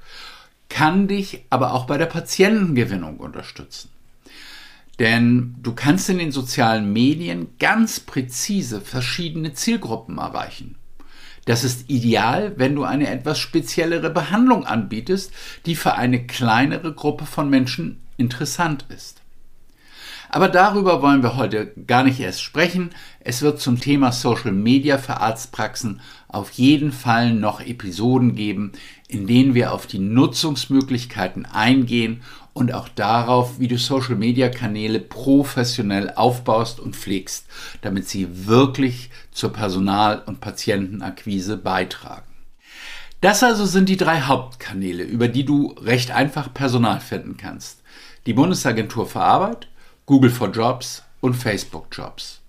kann 0.70 1.08
dich 1.08 1.46
aber 1.52 1.74
auch 1.74 1.86
bei 1.86 2.00
der 2.00 2.08
Patientengewinnung 2.08 3.18
unterstützen. 3.18 3.90
Denn 4.98 5.56
du 5.62 5.74
kannst 5.74 6.10
in 6.10 6.18
den 6.18 6.32
sozialen 6.32 6.92
Medien 6.92 7.50
ganz 7.60 8.00
präzise 8.00 8.82
verschiedene 8.82 9.54
Zielgruppen 9.54 10.18
erreichen. 10.18 10.76
Das 11.46 11.64
ist 11.64 11.90
ideal, 11.92 12.54
wenn 12.58 12.74
du 12.74 12.84
eine 12.84 13.10
etwas 13.10 13.38
speziellere 13.38 14.10
Behandlung 14.10 14.66
anbietest, 14.66 15.32
die 15.68 15.76
für 15.76 15.94
eine 15.94 16.26
kleinere 16.26 16.94
Gruppe 16.94 17.28
von 17.28 17.52
Menschen 17.52 18.02
interessant 18.18 18.86
ist. 18.90 19.23
Aber 20.34 20.50
darüber 20.50 21.04
wollen 21.04 21.22
wir 21.22 21.36
heute 21.36 21.74
gar 21.86 22.04
nicht 22.04 22.20
erst 22.20 22.42
sprechen. 22.42 22.90
Es 23.20 23.44
wird 23.44 23.62
zum 23.62 23.80
Thema 23.80 24.12
Social 24.12 24.52
Media 24.52 24.98
für 24.98 25.18
Arztpraxen 25.18 26.02
auf 26.28 26.50
jeden 26.54 26.92
Fall 26.92 27.36
noch 27.36 27.62
Episoden 27.62 28.34
geben, 28.34 28.72
in 29.08 29.28
denen 29.28 29.54
wir 29.54 29.72
auf 29.72 29.86
die 29.86 30.00
Nutzungsmöglichkeiten 30.00 31.46
eingehen 31.46 32.24
und 32.54 32.74
auch 32.74 32.90
darauf, 32.90 33.60
wie 33.60 33.68
du 33.68 33.78
Social 33.78 34.16
Media 34.16 34.50
Kanäle 34.50 35.00
professionell 35.00 36.10
aufbaust 36.16 36.80
und 36.80 36.96
pflegst, 36.96 37.46
damit 37.82 38.10
sie 38.10 38.48
wirklich 38.48 39.12
zur 39.32 39.54
Personal- 39.54 40.24
und 40.26 40.42
Patientenakquise 40.42 41.58
beitragen. 41.58 42.26
Das 43.22 43.44
also 43.44 43.68
sind 43.68 43.88
die 43.88 43.98
drei 43.98 44.22
Hauptkanäle, 44.22 45.04
über 45.04 45.28
die 45.28 45.46
du 45.46 45.76
recht 45.80 46.10
einfach 46.10 46.52
Personal 46.52 47.02
finden 47.02 47.38
kannst. 47.38 47.84
Die 48.26 48.34
Bundesagentur 48.34 49.06
für 49.06 49.22
Arbeit, 49.22 49.68
Google 50.06 50.32
for 50.32 50.52
Jobs 50.52 51.04
und 51.22 51.34
Facebook 51.34 51.88
Jobs. 51.90 52.42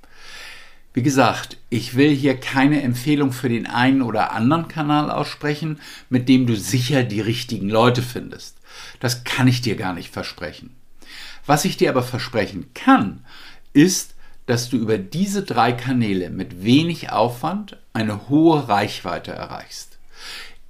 Wie 0.92 1.04
gesagt, 1.04 1.56
ich 1.70 1.94
will 1.94 2.12
hier 2.12 2.37
keine 2.37 2.82
Empfehlung 2.82 3.30
für 3.30 3.49
den 3.49 3.68
einen 3.68 4.02
oder 4.02 4.32
anderen 4.32 4.66
Kanal 4.66 5.08
aussprechen, 5.08 5.78
mit 6.11 6.28
dem 6.28 6.46
du 6.46 6.56
sicher 6.56 7.04
die 7.04 7.20
richtigen 7.20 7.68
Leute 7.68 8.02
findest. 8.02 8.56
Das 8.99 9.23
kann 9.23 9.46
ich 9.46 9.61
dir 9.61 9.76
gar 9.76 9.92
nicht 9.92 10.11
versprechen. 10.12 10.75
Was 11.46 11.64
ich 11.64 11.76
dir 11.76 11.90
aber 11.90 12.02
versprechen 12.02 12.70
kann, 12.75 13.25
ist, 13.73 14.14
dass 14.46 14.68
du 14.68 14.76
über 14.76 14.99
diese 14.99 15.44
drei 15.44 15.73
Kanäle 15.73 16.30
mit 16.30 16.64
wenig 16.64 17.12
Aufwand 17.12 17.76
eine 17.92 18.28
hohe 18.28 18.68
Reichweite 18.68 19.30
erreichst. 19.30 19.99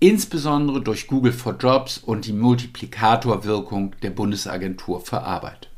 Insbesondere 0.00 0.82
durch 0.82 1.06
Google 1.06 1.32
for 1.32 1.56
Jobs 1.56 1.96
und 1.96 2.26
die 2.26 2.34
Multiplikatorwirkung 2.34 3.94
der 4.02 4.10
Bundesagentur 4.10 5.00
für 5.00 5.22
Arbeit. 5.22 5.70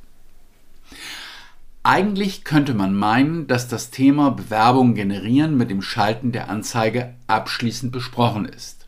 Eigentlich 1.83 2.43
könnte 2.43 2.75
man 2.75 2.95
meinen, 2.95 3.47
dass 3.47 3.69
das 3.69 3.91
Thema 3.91 4.31
Bewerbung 4.31 4.95
generieren 4.95 5.57
mit 5.57 5.71
dem 5.71 5.83
Schalten 5.83 6.33
der 6.33 6.51
Anzeige 6.51 7.15
abschließend 7.29 7.93
besprochen 7.93 8.45
ist. 8.45 8.87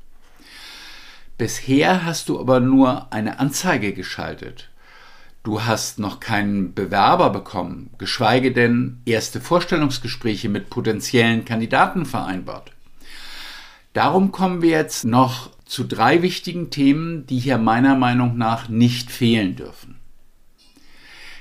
Bisher 1.36 2.04
hast 2.04 2.28
du 2.28 2.40
aber 2.40 2.58
nur 2.58 3.12
eine 3.12 3.38
Anzeige 3.38 3.92
geschaltet. 3.92 4.70
Du 5.44 5.62
hast 5.62 6.00
noch 6.00 6.18
keinen 6.18 6.74
Bewerber 6.74 7.30
bekommen, 7.30 7.90
geschweige 7.98 8.52
denn 8.52 9.00
erste 9.04 9.40
Vorstellungsgespräche 9.40 10.48
mit 10.48 10.68
potenziellen 10.68 11.44
Kandidaten 11.44 12.04
vereinbart. 12.04 12.72
Darum 13.92 14.32
kommen 14.32 14.60
wir 14.60 14.70
jetzt 14.70 15.04
noch 15.04 15.50
zu 15.64 15.84
drei 15.84 16.22
wichtigen 16.22 16.70
Themen, 16.70 17.26
die 17.26 17.38
hier 17.38 17.58
meiner 17.58 17.94
Meinung 17.94 18.36
nach 18.36 18.68
nicht 18.68 19.12
fehlen 19.12 19.54
dürfen. 19.54 19.97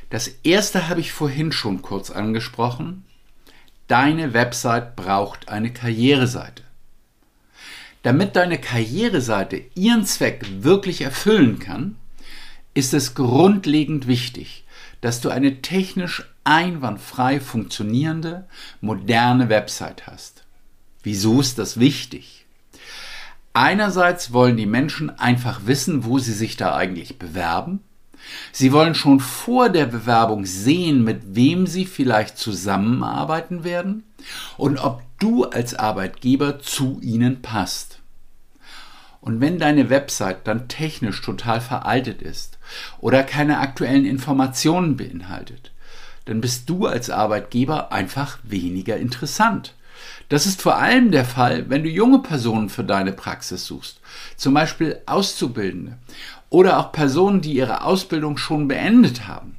Das 0.10 0.30
erste 0.44 0.88
habe 0.88 1.02
ich 1.02 1.12
vorhin 1.12 1.52
schon 1.52 1.82
kurz 1.82 2.12
angesprochen. 2.12 3.04
Deine 3.88 4.34
Website 4.34 4.96
braucht 4.96 5.50
eine 5.50 5.72
Karriereseite. 5.72 6.64
Damit 8.04 8.38
deine 8.38 8.58
Karriereseite 8.58 9.62
ihren 9.76 10.06
Zweck 10.06 10.46
wirklich 10.60 11.02
erfüllen 11.02 11.60
kann, 11.60 11.98
ist 12.74 12.94
es 12.94 13.16
grundlegend 13.16 14.08
wichtig, 14.08 14.64
dass 15.02 15.20
du 15.20 15.30
eine 15.30 15.62
technisch 15.62 16.24
einwandfrei 16.44 17.42
funktionierende, 17.42 18.48
moderne 18.80 19.50
Website 19.50 20.08
hast. 20.08 20.46
Wieso 21.04 21.42
ist 21.42 21.60
das 21.60 21.80
wichtig? 21.80 22.46
Einerseits 23.52 24.32
wollen 24.32 24.56
die 24.56 24.68
Menschen 24.68 25.10
einfach 25.10 25.62
wissen, 25.66 26.06
wo 26.06 26.20
sie 26.20 26.34
sich 26.34 26.56
da 26.56 26.76
eigentlich 26.76 27.20
bewerben 27.20 27.82
Sie 28.52 28.72
wollen 28.72 28.96
schon 28.96 29.20
vor 29.20 29.70
der 29.70 29.86
Bewerbung 29.86 30.46
sehen, 30.46 31.04
mit 31.04 31.36
wem 31.36 31.68
Sie 31.68 31.86
vielleicht 31.86 32.38
zusammenarbeiten 32.38 33.64
werden 33.64 34.04
und 34.58 34.78
ob 34.80 35.02
du 35.20 35.46
als 35.46 35.74
Arbeitgeber 35.74 36.60
zu 36.60 37.00
ihnen 37.02 37.42
passt. 37.42 38.00
Und 39.22 39.42
wenn 39.42 39.60
deine 39.60 39.90
Website 39.90 40.48
dann 40.48 40.68
technisch 40.68 41.22
total 41.22 41.60
veraltet 41.60 42.22
ist 42.22 42.58
oder 43.00 43.24
keine 43.24 43.60
aktuellen 43.60 44.06
Informationen 44.06 44.96
beinhaltet, 44.96 45.72
dann 46.26 46.42
bist 46.42 46.70
du 46.70 46.86
als 46.88 47.10
Arbeitgeber 47.10 47.92
einfach 47.92 48.38
weniger 48.44 48.98
interessant. 48.98 49.74
Das 50.30 50.46
ist 50.46 50.62
vor 50.62 50.78
allem 50.78 51.12
der 51.12 51.26
Fall, 51.26 51.70
wenn 51.70 51.84
du 51.84 51.90
junge 51.90 52.20
Personen 52.20 52.70
für 52.70 52.84
deine 52.84 53.14
Praxis 53.14 53.66
suchst, 53.66 54.00
zum 54.36 54.54
Beispiel 54.54 55.02
Auszubildende 55.06 55.98
oder 56.50 56.80
auch 56.80 56.92
Personen, 56.92 57.42
die 57.42 57.54
ihre 57.54 57.84
Ausbildung 57.84 58.38
schon 58.38 58.68
beendet 58.68 59.28
haben. 59.28 59.58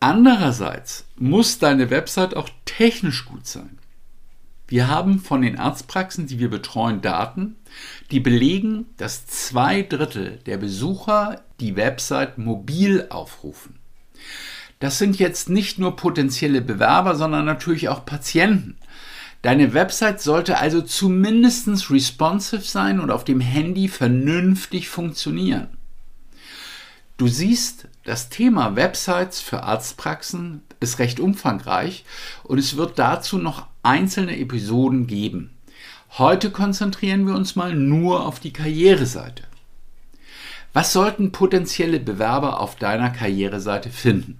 Andererseits 0.00 1.06
muss 1.16 1.58
deine 1.58 1.90
Website 1.90 2.36
auch 2.36 2.50
technisch 2.64 3.24
gut 3.24 3.46
sein. 3.46 3.78
Wir 4.66 4.88
haben 4.88 5.18
von 5.18 5.42
den 5.42 5.58
Arztpraxen, 5.58 6.26
die 6.26 6.38
wir 6.38 6.50
betreuen, 6.50 7.00
Daten, 7.00 7.56
die 8.10 8.20
belegen, 8.20 8.86
dass 8.96 9.26
zwei 9.26 9.82
Drittel 9.82 10.38
der 10.46 10.56
Besucher 10.56 11.42
die 11.60 11.76
Website 11.76 12.38
mobil 12.38 13.06
aufrufen. 13.10 13.78
Das 14.80 14.98
sind 14.98 15.18
jetzt 15.18 15.48
nicht 15.48 15.78
nur 15.78 15.96
potenzielle 15.96 16.60
Bewerber, 16.60 17.14
sondern 17.14 17.44
natürlich 17.44 17.88
auch 17.88 18.04
Patienten. 18.04 18.76
Deine 19.44 19.74
Website 19.74 20.22
sollte 20.22 20.56
also 20.56 20.80
zumindest 20.80 21.90
responsive 21.90 22.62
sein 22.62 22.98
und 22.98 23.10
auf 23.10 23.24
dem 23.24 23.40
Handy 23.40 23.88
vernünftig 23.88 24.88
funktionieren. 24.88 25.68
Du 27.18 27.28
siehst, 27.28 27.88
das 28.04 28.30
Thema 28.30 28.74
Websites 28.74 29.42
für 29.42 29.62
Arztpraxen 29.62 30.62
ist 30.80 30.98
recht 30.98 31.20
umfangreich 31.20 32.06
und 32.44 32.56
es 32.56 32.78
wird 32.78 32.98
dazu 32.98 33.36
noch 33.36 33.66
einzelne 33.82 34.38
Episoden 34.38 35.06
geben. 35.06 35.50
Heute 36.16 36.50
konzentrieren 36.50 37.26
wir 37.26 37.34
uns 37.34 37.54
mal 37.54 37.74
nur 37.74 38.24
auf 38.24 38.40
die 38.40 38.54
Karriereseite. 38.54 39.42
Was 40.72 40.94
sollten 40.94 41.32
potenzielle 41.32 42.00
Bewerber 42.00 42.60
auf 42.60 42.76
deiner 42.76 43.10
Karriereseite 43.10 43.90
finden? 43.90 44.38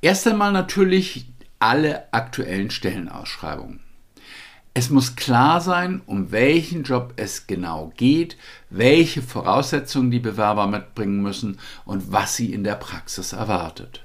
Erst 0.00 0.26
einmal 0.28 0.52
natürlich 0.52 1.26
alle 1.62 2.12
aktuellen 2.12 2.70
Stellenausschreibungen. 2.70 3.78
Es 4.74 4.90
muss 4.90 5.14
klar 5.14 5.60
sein, 5.60 6.02
um 6.06 6.32
welchen 6.32 6.82
Job 6.82 7.12
es 7.16 7.46
genau 7.46 7.92
geht, 7.96 8.36
welche 8.68 9.22
Voraussetzungen 9.22 10.10
die 10.10 10.18
Bewerber 10.18 10.66
mitbringen 10.66 11.22
müssen 11.22 11.60
und 11.84 12.10
was 12.10 12.34
sie 12.34 12.52
in 12.52 12.64
der 12.64 12.74
Praxis 12.74 13.32
erwartet. 13.32 14.02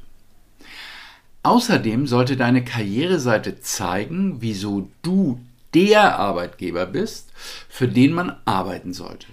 Außerdem 1.41 2.05
sollte 2.05 2.37
deine 2.37 2.63
Karriereseite 2.63 3.59
zeigen, 3.59 4.41
wieso 4.41 4.91
du 5.01 5.39
der 5.73 6.19
Arbeitgeber 6.19 6.85
bist, 6.85 7.31
für 7.69 7.87
den 7.87 8.13
man 8.13 8.35
arbeiten 8.45 8.93
sollte. 8.93 9.27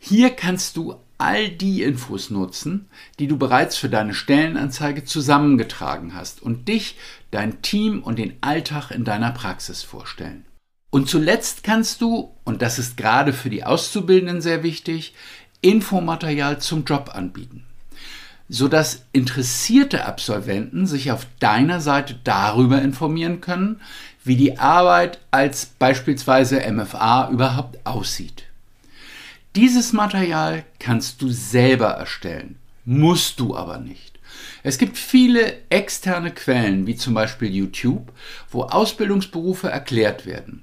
Hier 0.00 0.30
kannst 0.30 0.76
du 0.76 0.96
all 1.18 1.48
die 1.48 1.82
Infos 1.82 2.30
nutzen, 2.30 2.88
die 3.18 3.26
du 3.26 3.36
bereits 3.36 3.76
für 3.76 3.88
deine 3.88 4.14
Stellenanzeige 4.14 5.04
zusammengetragen 5.04 6.14
hast 6.14 6.40
und 6.40 6.68
dich, 6.68 6.96
dein 7.30 7.60
Team 7.60 8.02
und 8.02 8.18
den 8.18 8.34
Alltag 8.40 8.90
in 8.90 9.04
deiner 9.04 9.32
Praxis 9.32 9.82
vorstellen. 9.82 10.44
Und 10.90 11.08
zuletzt 11.08 11.64
kannst 11.64 12.00
du, 12.00 12.34
und 12.44 12.62
das 12.62 12.78
ist 12.78 12.96
gerade 12.96 13.32
für 13.32 13.50
die 13.50 13.64
Auszubildenden 13.64 14.40
sehr 14.40 14.62
wichtig, 14.62 15.14
Infomaterial 15.60 16.60
zum 16.60 16.84
Job 16.84 17.10
anbieten, 17.12 17.64
sodass 18.48 19.04
interessierte 19.12 20.06
Absolventen 20.06 20.86
sich 20.86 21.10
auf 21.10 21.26
deiner 21.40 21.80
Seite 21.80 22.18
darüber 22.22 22.80
informieren 22.80 23.40
können, 23.40 23.80
wie 24.24 24.36
die 24.36 24.58
Arbeit 24.58 25.18
als 25.30 25.66
beispielsweise 25.66 26.60
MFA 26.70 27.30
überhaupt 27.30 27.84
aussieht. 27.84 28.47
Dieses 29.60 29.92
Material 29.92 30.64
kannst 30.78 31.20
du 31.20 31.30
selber 31.30 31.88
erstellen, 31.88 32.60
musst 32.84 33.40
du 33.40 33.56
aber 33.56 33.78
nicht. 33.78 34.20
Es 34.62 34.78
gibt 34.78 34.96
viele 34.96 35.68
externe 35.68 36.30
Quellen, 36.30 36.86
wie 36.86 36.94
zum 36.94 37.12
Beispiel 37.12 37.52
YouTube, 37.52 38.12
wo 38.52 38.62
Ausbildungsberufe 38.62 39.68
erklärt 39.68 40.26
werden. 40.26 40.62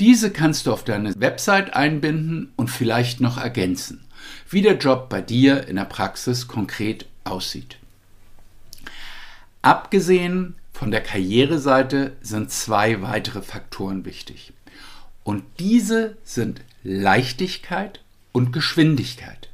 Diese 0.00 0.32
kannst 0.32 0.66
du 0.66 0.72
auf 0.72 0.82
deine 0.82 1.14
Website 1.14 1.74
einbinden 1.74 2.52
und 2.56 2.72
vielleicht 2.72 3.20
noch 3.20 3.38
ergänzen, 3.38 4.04
wie 4.50 4.62
der 4.62 4.78
Job 4.78 5.08
bei 5.08 5.20
dir 5.20 5.68
in 5.68 5.76
der 5.76 5.84
Praxis 5.84 6.48
konkret 6.48 7.06
aussieht. 7.22 7.76
Abgesehen 9.62 10.56
von 10.72 10.90
der 10.90 11.04
Karriereseite 11.04 12.16
sind 12.20 12.50
zwei 12.50 13.00
weitere 13.00 13.42
Faktoren 13.42 14.04
wichtig. 14.04 14.52
Und 15.22 15.44
diese 15.60 16.16
sind 16.24 16.62
Leichtigkeit 16.82 18.00
und 18.34 18.52
Geschwindigkeit. 18.52 19.48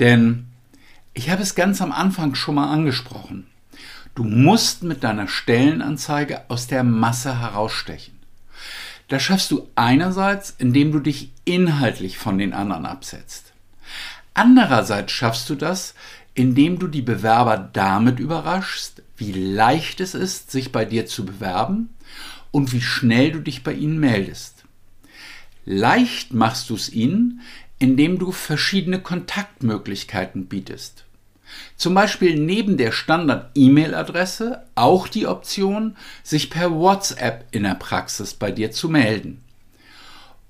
Denn 0.00 0.46
ich 1.12 1.30
habe 1.30 1.42
es 1.42 1.54
ganz 1.54 1.80
am 1.80 1.92
Anfang 1.92 2.34
schon 2.34 2.56
mal 2.56 2.72
angesprochen. 2.72 3.46
Du 4.14 4.24
musst 4.24 4.82
mit 4.82 5.04
deiner 5.04 5.28
Stellenanzeige 5.28 6.42
aus 6.48 6.66
der 6.66 6.82
Masse 6.82 7.38
herausstechen. 7.38 8.18
Das 9.06 9.22
schaffst 9.22 9.50
du 9.50 9.68
einerseits, 9.76 10.54
indem 10.58 10.92
du 10.92 10.98
dich 10.98 11.30
inhaltlich 11.44 12.18
von 12.18 12.38
den 12.38 12.52
anderen 12.52 12.86
absetzt. 12.86 13.52
Andererseits 14.34 15.12
schaffst 15.12 15.48
du 15.50 15.54
das, 15.54 15.94
indem 16.34 16.78
du 16.78 16.88
die 16.88 17.02
Bewerber 17.02 17.56
damit 17.72 18.18
überraschst, 18.18 19.02
wie 19.16 19.32
leicht 19.32 20.00
es 20.00 20.14
ist, 20.14 20.50
sich 20.50 20.72
bei 20.72 20.84
dir 20.84 21.06
zu 21.06 21.26
bewerben 21.26 21.90
und 22.50 22.72
wie 22.72 22.80
schnell 22.80 23.32
du 23.32 23.40
dich 23.40 23.62
bei 23.62 23.72
ihnen 23.72 23.98
meldest. 23.98 24.57
Leicht 25.70 26.32
machst 26.32 26.70
du 26.70 26.76
es 26.76 26.90
ihnen, 26.90 27.42
indem 27.78 28.18
du 28.18 28.32
verschiedene 28.32 29.02
Kontaktmöglichkeiten 29.02 30.46
bietest. 30.46 31.04
Zum 31.76 31.92
Beispiel 31.92 32.40
neben 32.40 32.78
der 32.78 32.90
Standard-E-Mail-Adresse 32.90 34.62
auch 34.76 35.08
die 35.08 35.26
Option, 35.26 35.94
sich 36.22 36.48
per 36.48 36.72
WhatsApp 36.72 37.48
in 37.50 37.64
der 37.64 37.74
Praxis 37.74 38.32
bei 38.32 38.50
dir 38.50 38.70
zu 38.70 38.88
melden. 38.88 39.44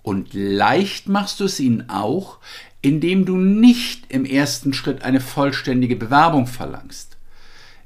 Und 0.04 0.34
leicht 0.34 1.08
machst 1.08 1.40
du 1.40 1.46
es 1.46 1.58
ihnen 1.58 1.90
auch, 1.90 2.38
indem 2.80 3.24
du 3.24 3.38
nicht 3.38 4.12
im 4.12 4.24
ersten 4.24 4.72
Schritt 4.72 5.02
eine 5.02 5.20
vollständige 5.20 5.96
Bewerbung 5.96 6.46
verlangst. 6.46 7.17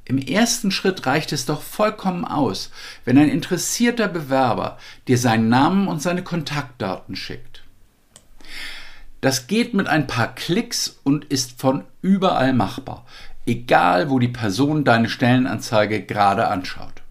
Im 0.05 0.19
ersten 0.19 0.71
Schritt 0.71 1.07
reicht 1.07 1.33
es 1.33 1.47
doch 1.47 1.63
vollkommen 1.63 2.25
aus, 2.25 2.71
wenn 3.05 3.19
ein 3.19 3.29
interessierter 3.29 4.09
Bewerber 4.09 4.79
dir 5.07 5.17
seinen 5.17 5.49
Namen 5.49 5.87
und 5.87 6.03
seine 6.03 6.25
Kontaktdaten 6.25 7.15
schickt. 7.15 7.63
Das 9.21 9.47
geht 9.47 9.73
mit 9.73 9.87
ein 9.87 10.09
paar 10.09 10.35
Klicks 10.35 11.01
und 11.05 11.25
ist 11.27 11.61
von 11.61 11.85
überall 12.03 12.53
machbar, 12.53 13.07
egal 13.47 14.11
wo 14.11 14.19
die 14.19 14.29
Person 14.29 14.85
deine 14.85 15.09
Stellenanzeige 15.09 16.03
gerade 16.03 16.49
anschaut. 16.49 17.03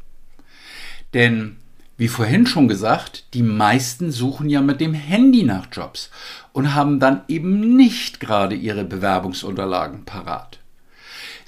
Denn, 1.13 1.55
wie 1.95 2.09
vorhin 2.09 2.45
schon 2.45 2.67
gesagt, 2.67 3.33
die 3.33 3.43
meisten 3.43 4.11
suchen 4.11 4.49
ja 4.49 4.59
mit 4.59 4.81
dem 4.81 4.93
Handy 4.93 5.43
nach 5.43 5.67
Jobs 5.71 6.09
und 6.51 6.73
haben 6.73 6.99
dann 6.99 7.21
eben 7.29 7.77
nicht 7.77 8.19
gerade 8.19 8.55
ihre 8.55 8.83
Bewerbungsunterlagen 8.83 10.03
parat. 10.03 10.60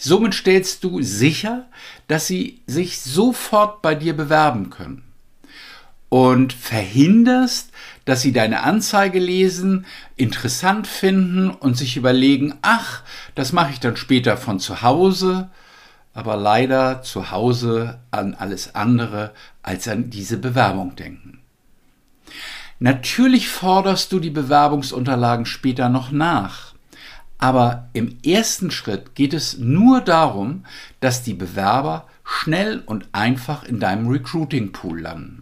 Somit 0.06 0.34
stellst 0.34 0.84
du 0.84 1.02
sicher, 1.02 1.66
dass 2.10 2.28
sie 2.28 2.60
sich 2.68 3.00
sofort 3.00 3.82
bei 3.82 3.96
dir 3.96 4.18
bewerben 4.18 4.70
können 4.70 5.06
und 6.10 6.52
verhinderst, 6.52 7.72
dass 8.04 8.22
sie 8.22 8.34
deine 8.34 8.64
Anzeige 8.64 9.20
lesen, 9.20 9.86
interessant 10.18 10.88
finden 10.88 11.50
und 11.50 11.78
sich 11.78 11.96
überlegen, 11.96 12.56
ach, 12.64 13.02
das 13.34 13.54
mache 13.54 13.72
ich 13.72 13.80
dann 13.80 13.96
später 13.96 14.36
von 14.36 14.60
zu 14.60 14.82
Hause, 14.82 15.50
aber 16.14 16.36
leider 16.36 17.02
zu 17.02 17.32
Hause 17.32 18.02
an 18.12 18.34
alles 18.34 18.76
andere 18.76 19.32
als 19.62 19.88
an 19.88 20.10
diese 20.10 20.36
Bewerbung 20.36 20.98
denken. 20.98 21.40
Natürlich 22.80 23.48
forderst 23.48 24.12
du 24.12 24.20
die 24.20 24.32
Bewerbungsunterlagen 24.32 25.46
später 25.46 25.88
noch 25.88 26.12
nach. 26.12 26.73
Aber 27.44 27.90
im 27.92 28.20
ersten 28.26 28.72
Schritt 28.72 29.16
geht 29.16 29.34
es 29.34 29.58
nur 29.58 30.00
darum, 30.00 30.64
dass 31.02 31.24
die 31.24 31.34
Bewerber 31.34 32.08
schnell 32.24 32.82
und 32.86 33.10
einfach 33.12 33.66
in 33.66 33.82
deinem 33.82 34.08
Recruiting 34.08 34.72
Pool 34.72 35.02
landen. 35.02 35.42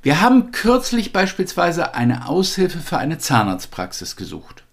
Wir 0.00 0.22
haben 0.22 0.52
kürzlich 0.52 1.12
beispielsweise 1.12 1.94
eine 1.94 2.26
Aushilfe 2.26 2.78
für 2.78 2.96
eine 2.96 3.18
Zahnarztpraxis 3.18 4.16
gesucht. 4.16 4.64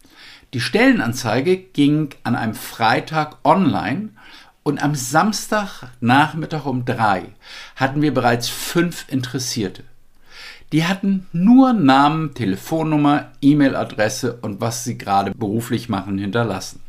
Die 0.54 0.62
Stellenanzeige 0.62 1.58
ging 1.58 2.12
an 2.24 2.38
einem 2.38 2.56
Freitag 2.56 3.40
online 3.44 4.12
und 4.64 4.82
am 4.82 4.96
Samstag 4.96 5.90
Nachmittag 6.00 6.66
um 6.66 6.86
drei 6.86 7.26
hatten 7.76 8.02
wir 8.02 8.14
bereits 8.14 8.48
fünf 8.48 9.08
Interessierte. 9.10 9.84
Die 10.74 10.86
hatten 10.86 11.28
nur 11.34 11.72
Namen, 11.72 12.34
Telefonnummer, 12.34 13.32
E-Mail-Adresse 13.42 14.40
und 14.42 14.60
was 14.60 14.84
sie 14.84 14.98
gerade 14.98 15.32
beruflich 15.32 15.88
machen 15.88 16.18
hinterlassen. 16.18 16.82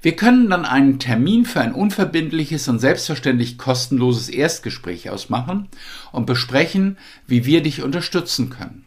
Wir 0.00 0.16
können 0.16 0.48
dann 0.48 0.64
einen 0.64 0.98
Termin 0.98 1.44
für 1.44 1.60
ein 1.60 1.74
unverbindliches 1.74 2.68
und 2.68 2.78
selbstverständlich 2.78 3.58
kostenloses 3.58 4.30
Erstgespräch 4.30 5.10
ausmachen 5.10 5.68
und 6.10 6.24
besprechen, 6.24 6.96
wie 7.26 7.44
wir 7.44 7.62
dich 7.62 7.82
unterstützen 7.82 8.48
können. 8.48 8.86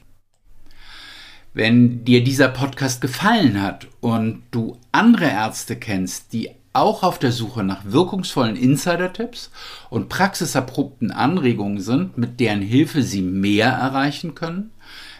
Wenn 1.54 2.04
dir 2.04 2.23
dieser 2.23 2.47
Podcast 2.47 2.99
gefallen 2.99 3.62
hat 3.62 3.86
und 4.01 4.41
du 4.49 4.80
andere 4.91 5.25
Ärzte 5.25 5.75
kennst, 5.75 6.34
die 6.34 6.49
auch 6.76 7.04
auf 7.04 7.20
der 7.20 7.32
Suche 7.32 7.64
nach 7.64 7.82
wirkungsvollen 7.86 8.56
Insider-Tipps 8.56 9.52
und 9.90 10.10
praxiserprobten 10.10 11.12
Anregungen 11.12 11.80
sind, 11.80 12.18
mit 12.18 12.40
deren 12.40 12.62
Hilfe 12.62 13.04
sie 13.04 13.22
mehr 13.22 13.70
erreichen 13.70 14.36
können, 14.36 14.72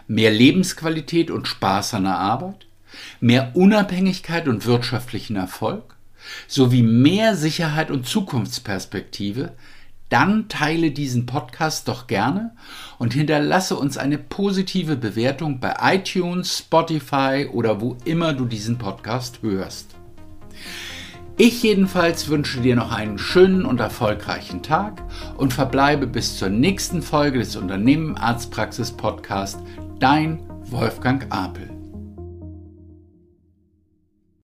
mehr 0.08 0.32
Lebensqualität 0.32 1.32
und 1.32 1.48
Spaß 1.48 1.96
an 1.96 2.04
der 2.04 2.18
Arbeit, 2.18 2.68
mehr 3.20 3.52
Unabhängigkeit 3.56 4.48
und 4.48 4.66
wirtschaftlichen 4.66 5.36
Erfolg, 5.36 5.96
sowie 6.48 6.84
mehr 6.84 7.36
Sicherheit 7.36 7.92
und 7.92 8.06
Zukunftsperspektive, 8.06 9.54
dann 10.10 10.48
teile 10.50 10.92
diesen 10.92 11.26
Podcast 11.26 11.88
doch 11.88 12.08
gerne 12.08 12.56
und 13.00 13.14
hinterlasse 13.14 13.76
uns 13.76 13.98
eine 13.98 14.18
positive 14.18 14.96
Bewertung 14.96 15.60
bei 15.60 15.76
iTunes, 15.82 16.60
Spotify 16.60 17.48
oder 17.52 17.82
wo 17.82 17.98
immer 18.06 18.34
du 18.34 18.46
diesen 18.46 18.78
Podcast 18.78 19.42
hörst. 19.42 19.95
Ich 21.38 21.64
jedenfalls 21.64 22.30
wünsche 22.30 22.62
dir 22.62 22.78
noch 22.78 22.94
einen 22.94 23.18
schönen 23.18 23.66
und 23.66 23.82
erfolgreichen 23.82 24.64
Tag 24.64 25.04
und 25.36 25.52
verbleibe 25.52 26.08
bis 26.08 26.38
zur 26.38 26.48
nächsten 26.48 27.02
Folge 27.02 27.40
des 27.40 27.58
Unternehmen 27.58 28.16
Arztpraxis 28.16 28.94
Podcast. 28.94 29.60
Dein 30.00 30.40
Wolfgang 30.70 31.26
Apel. 31.32 31.75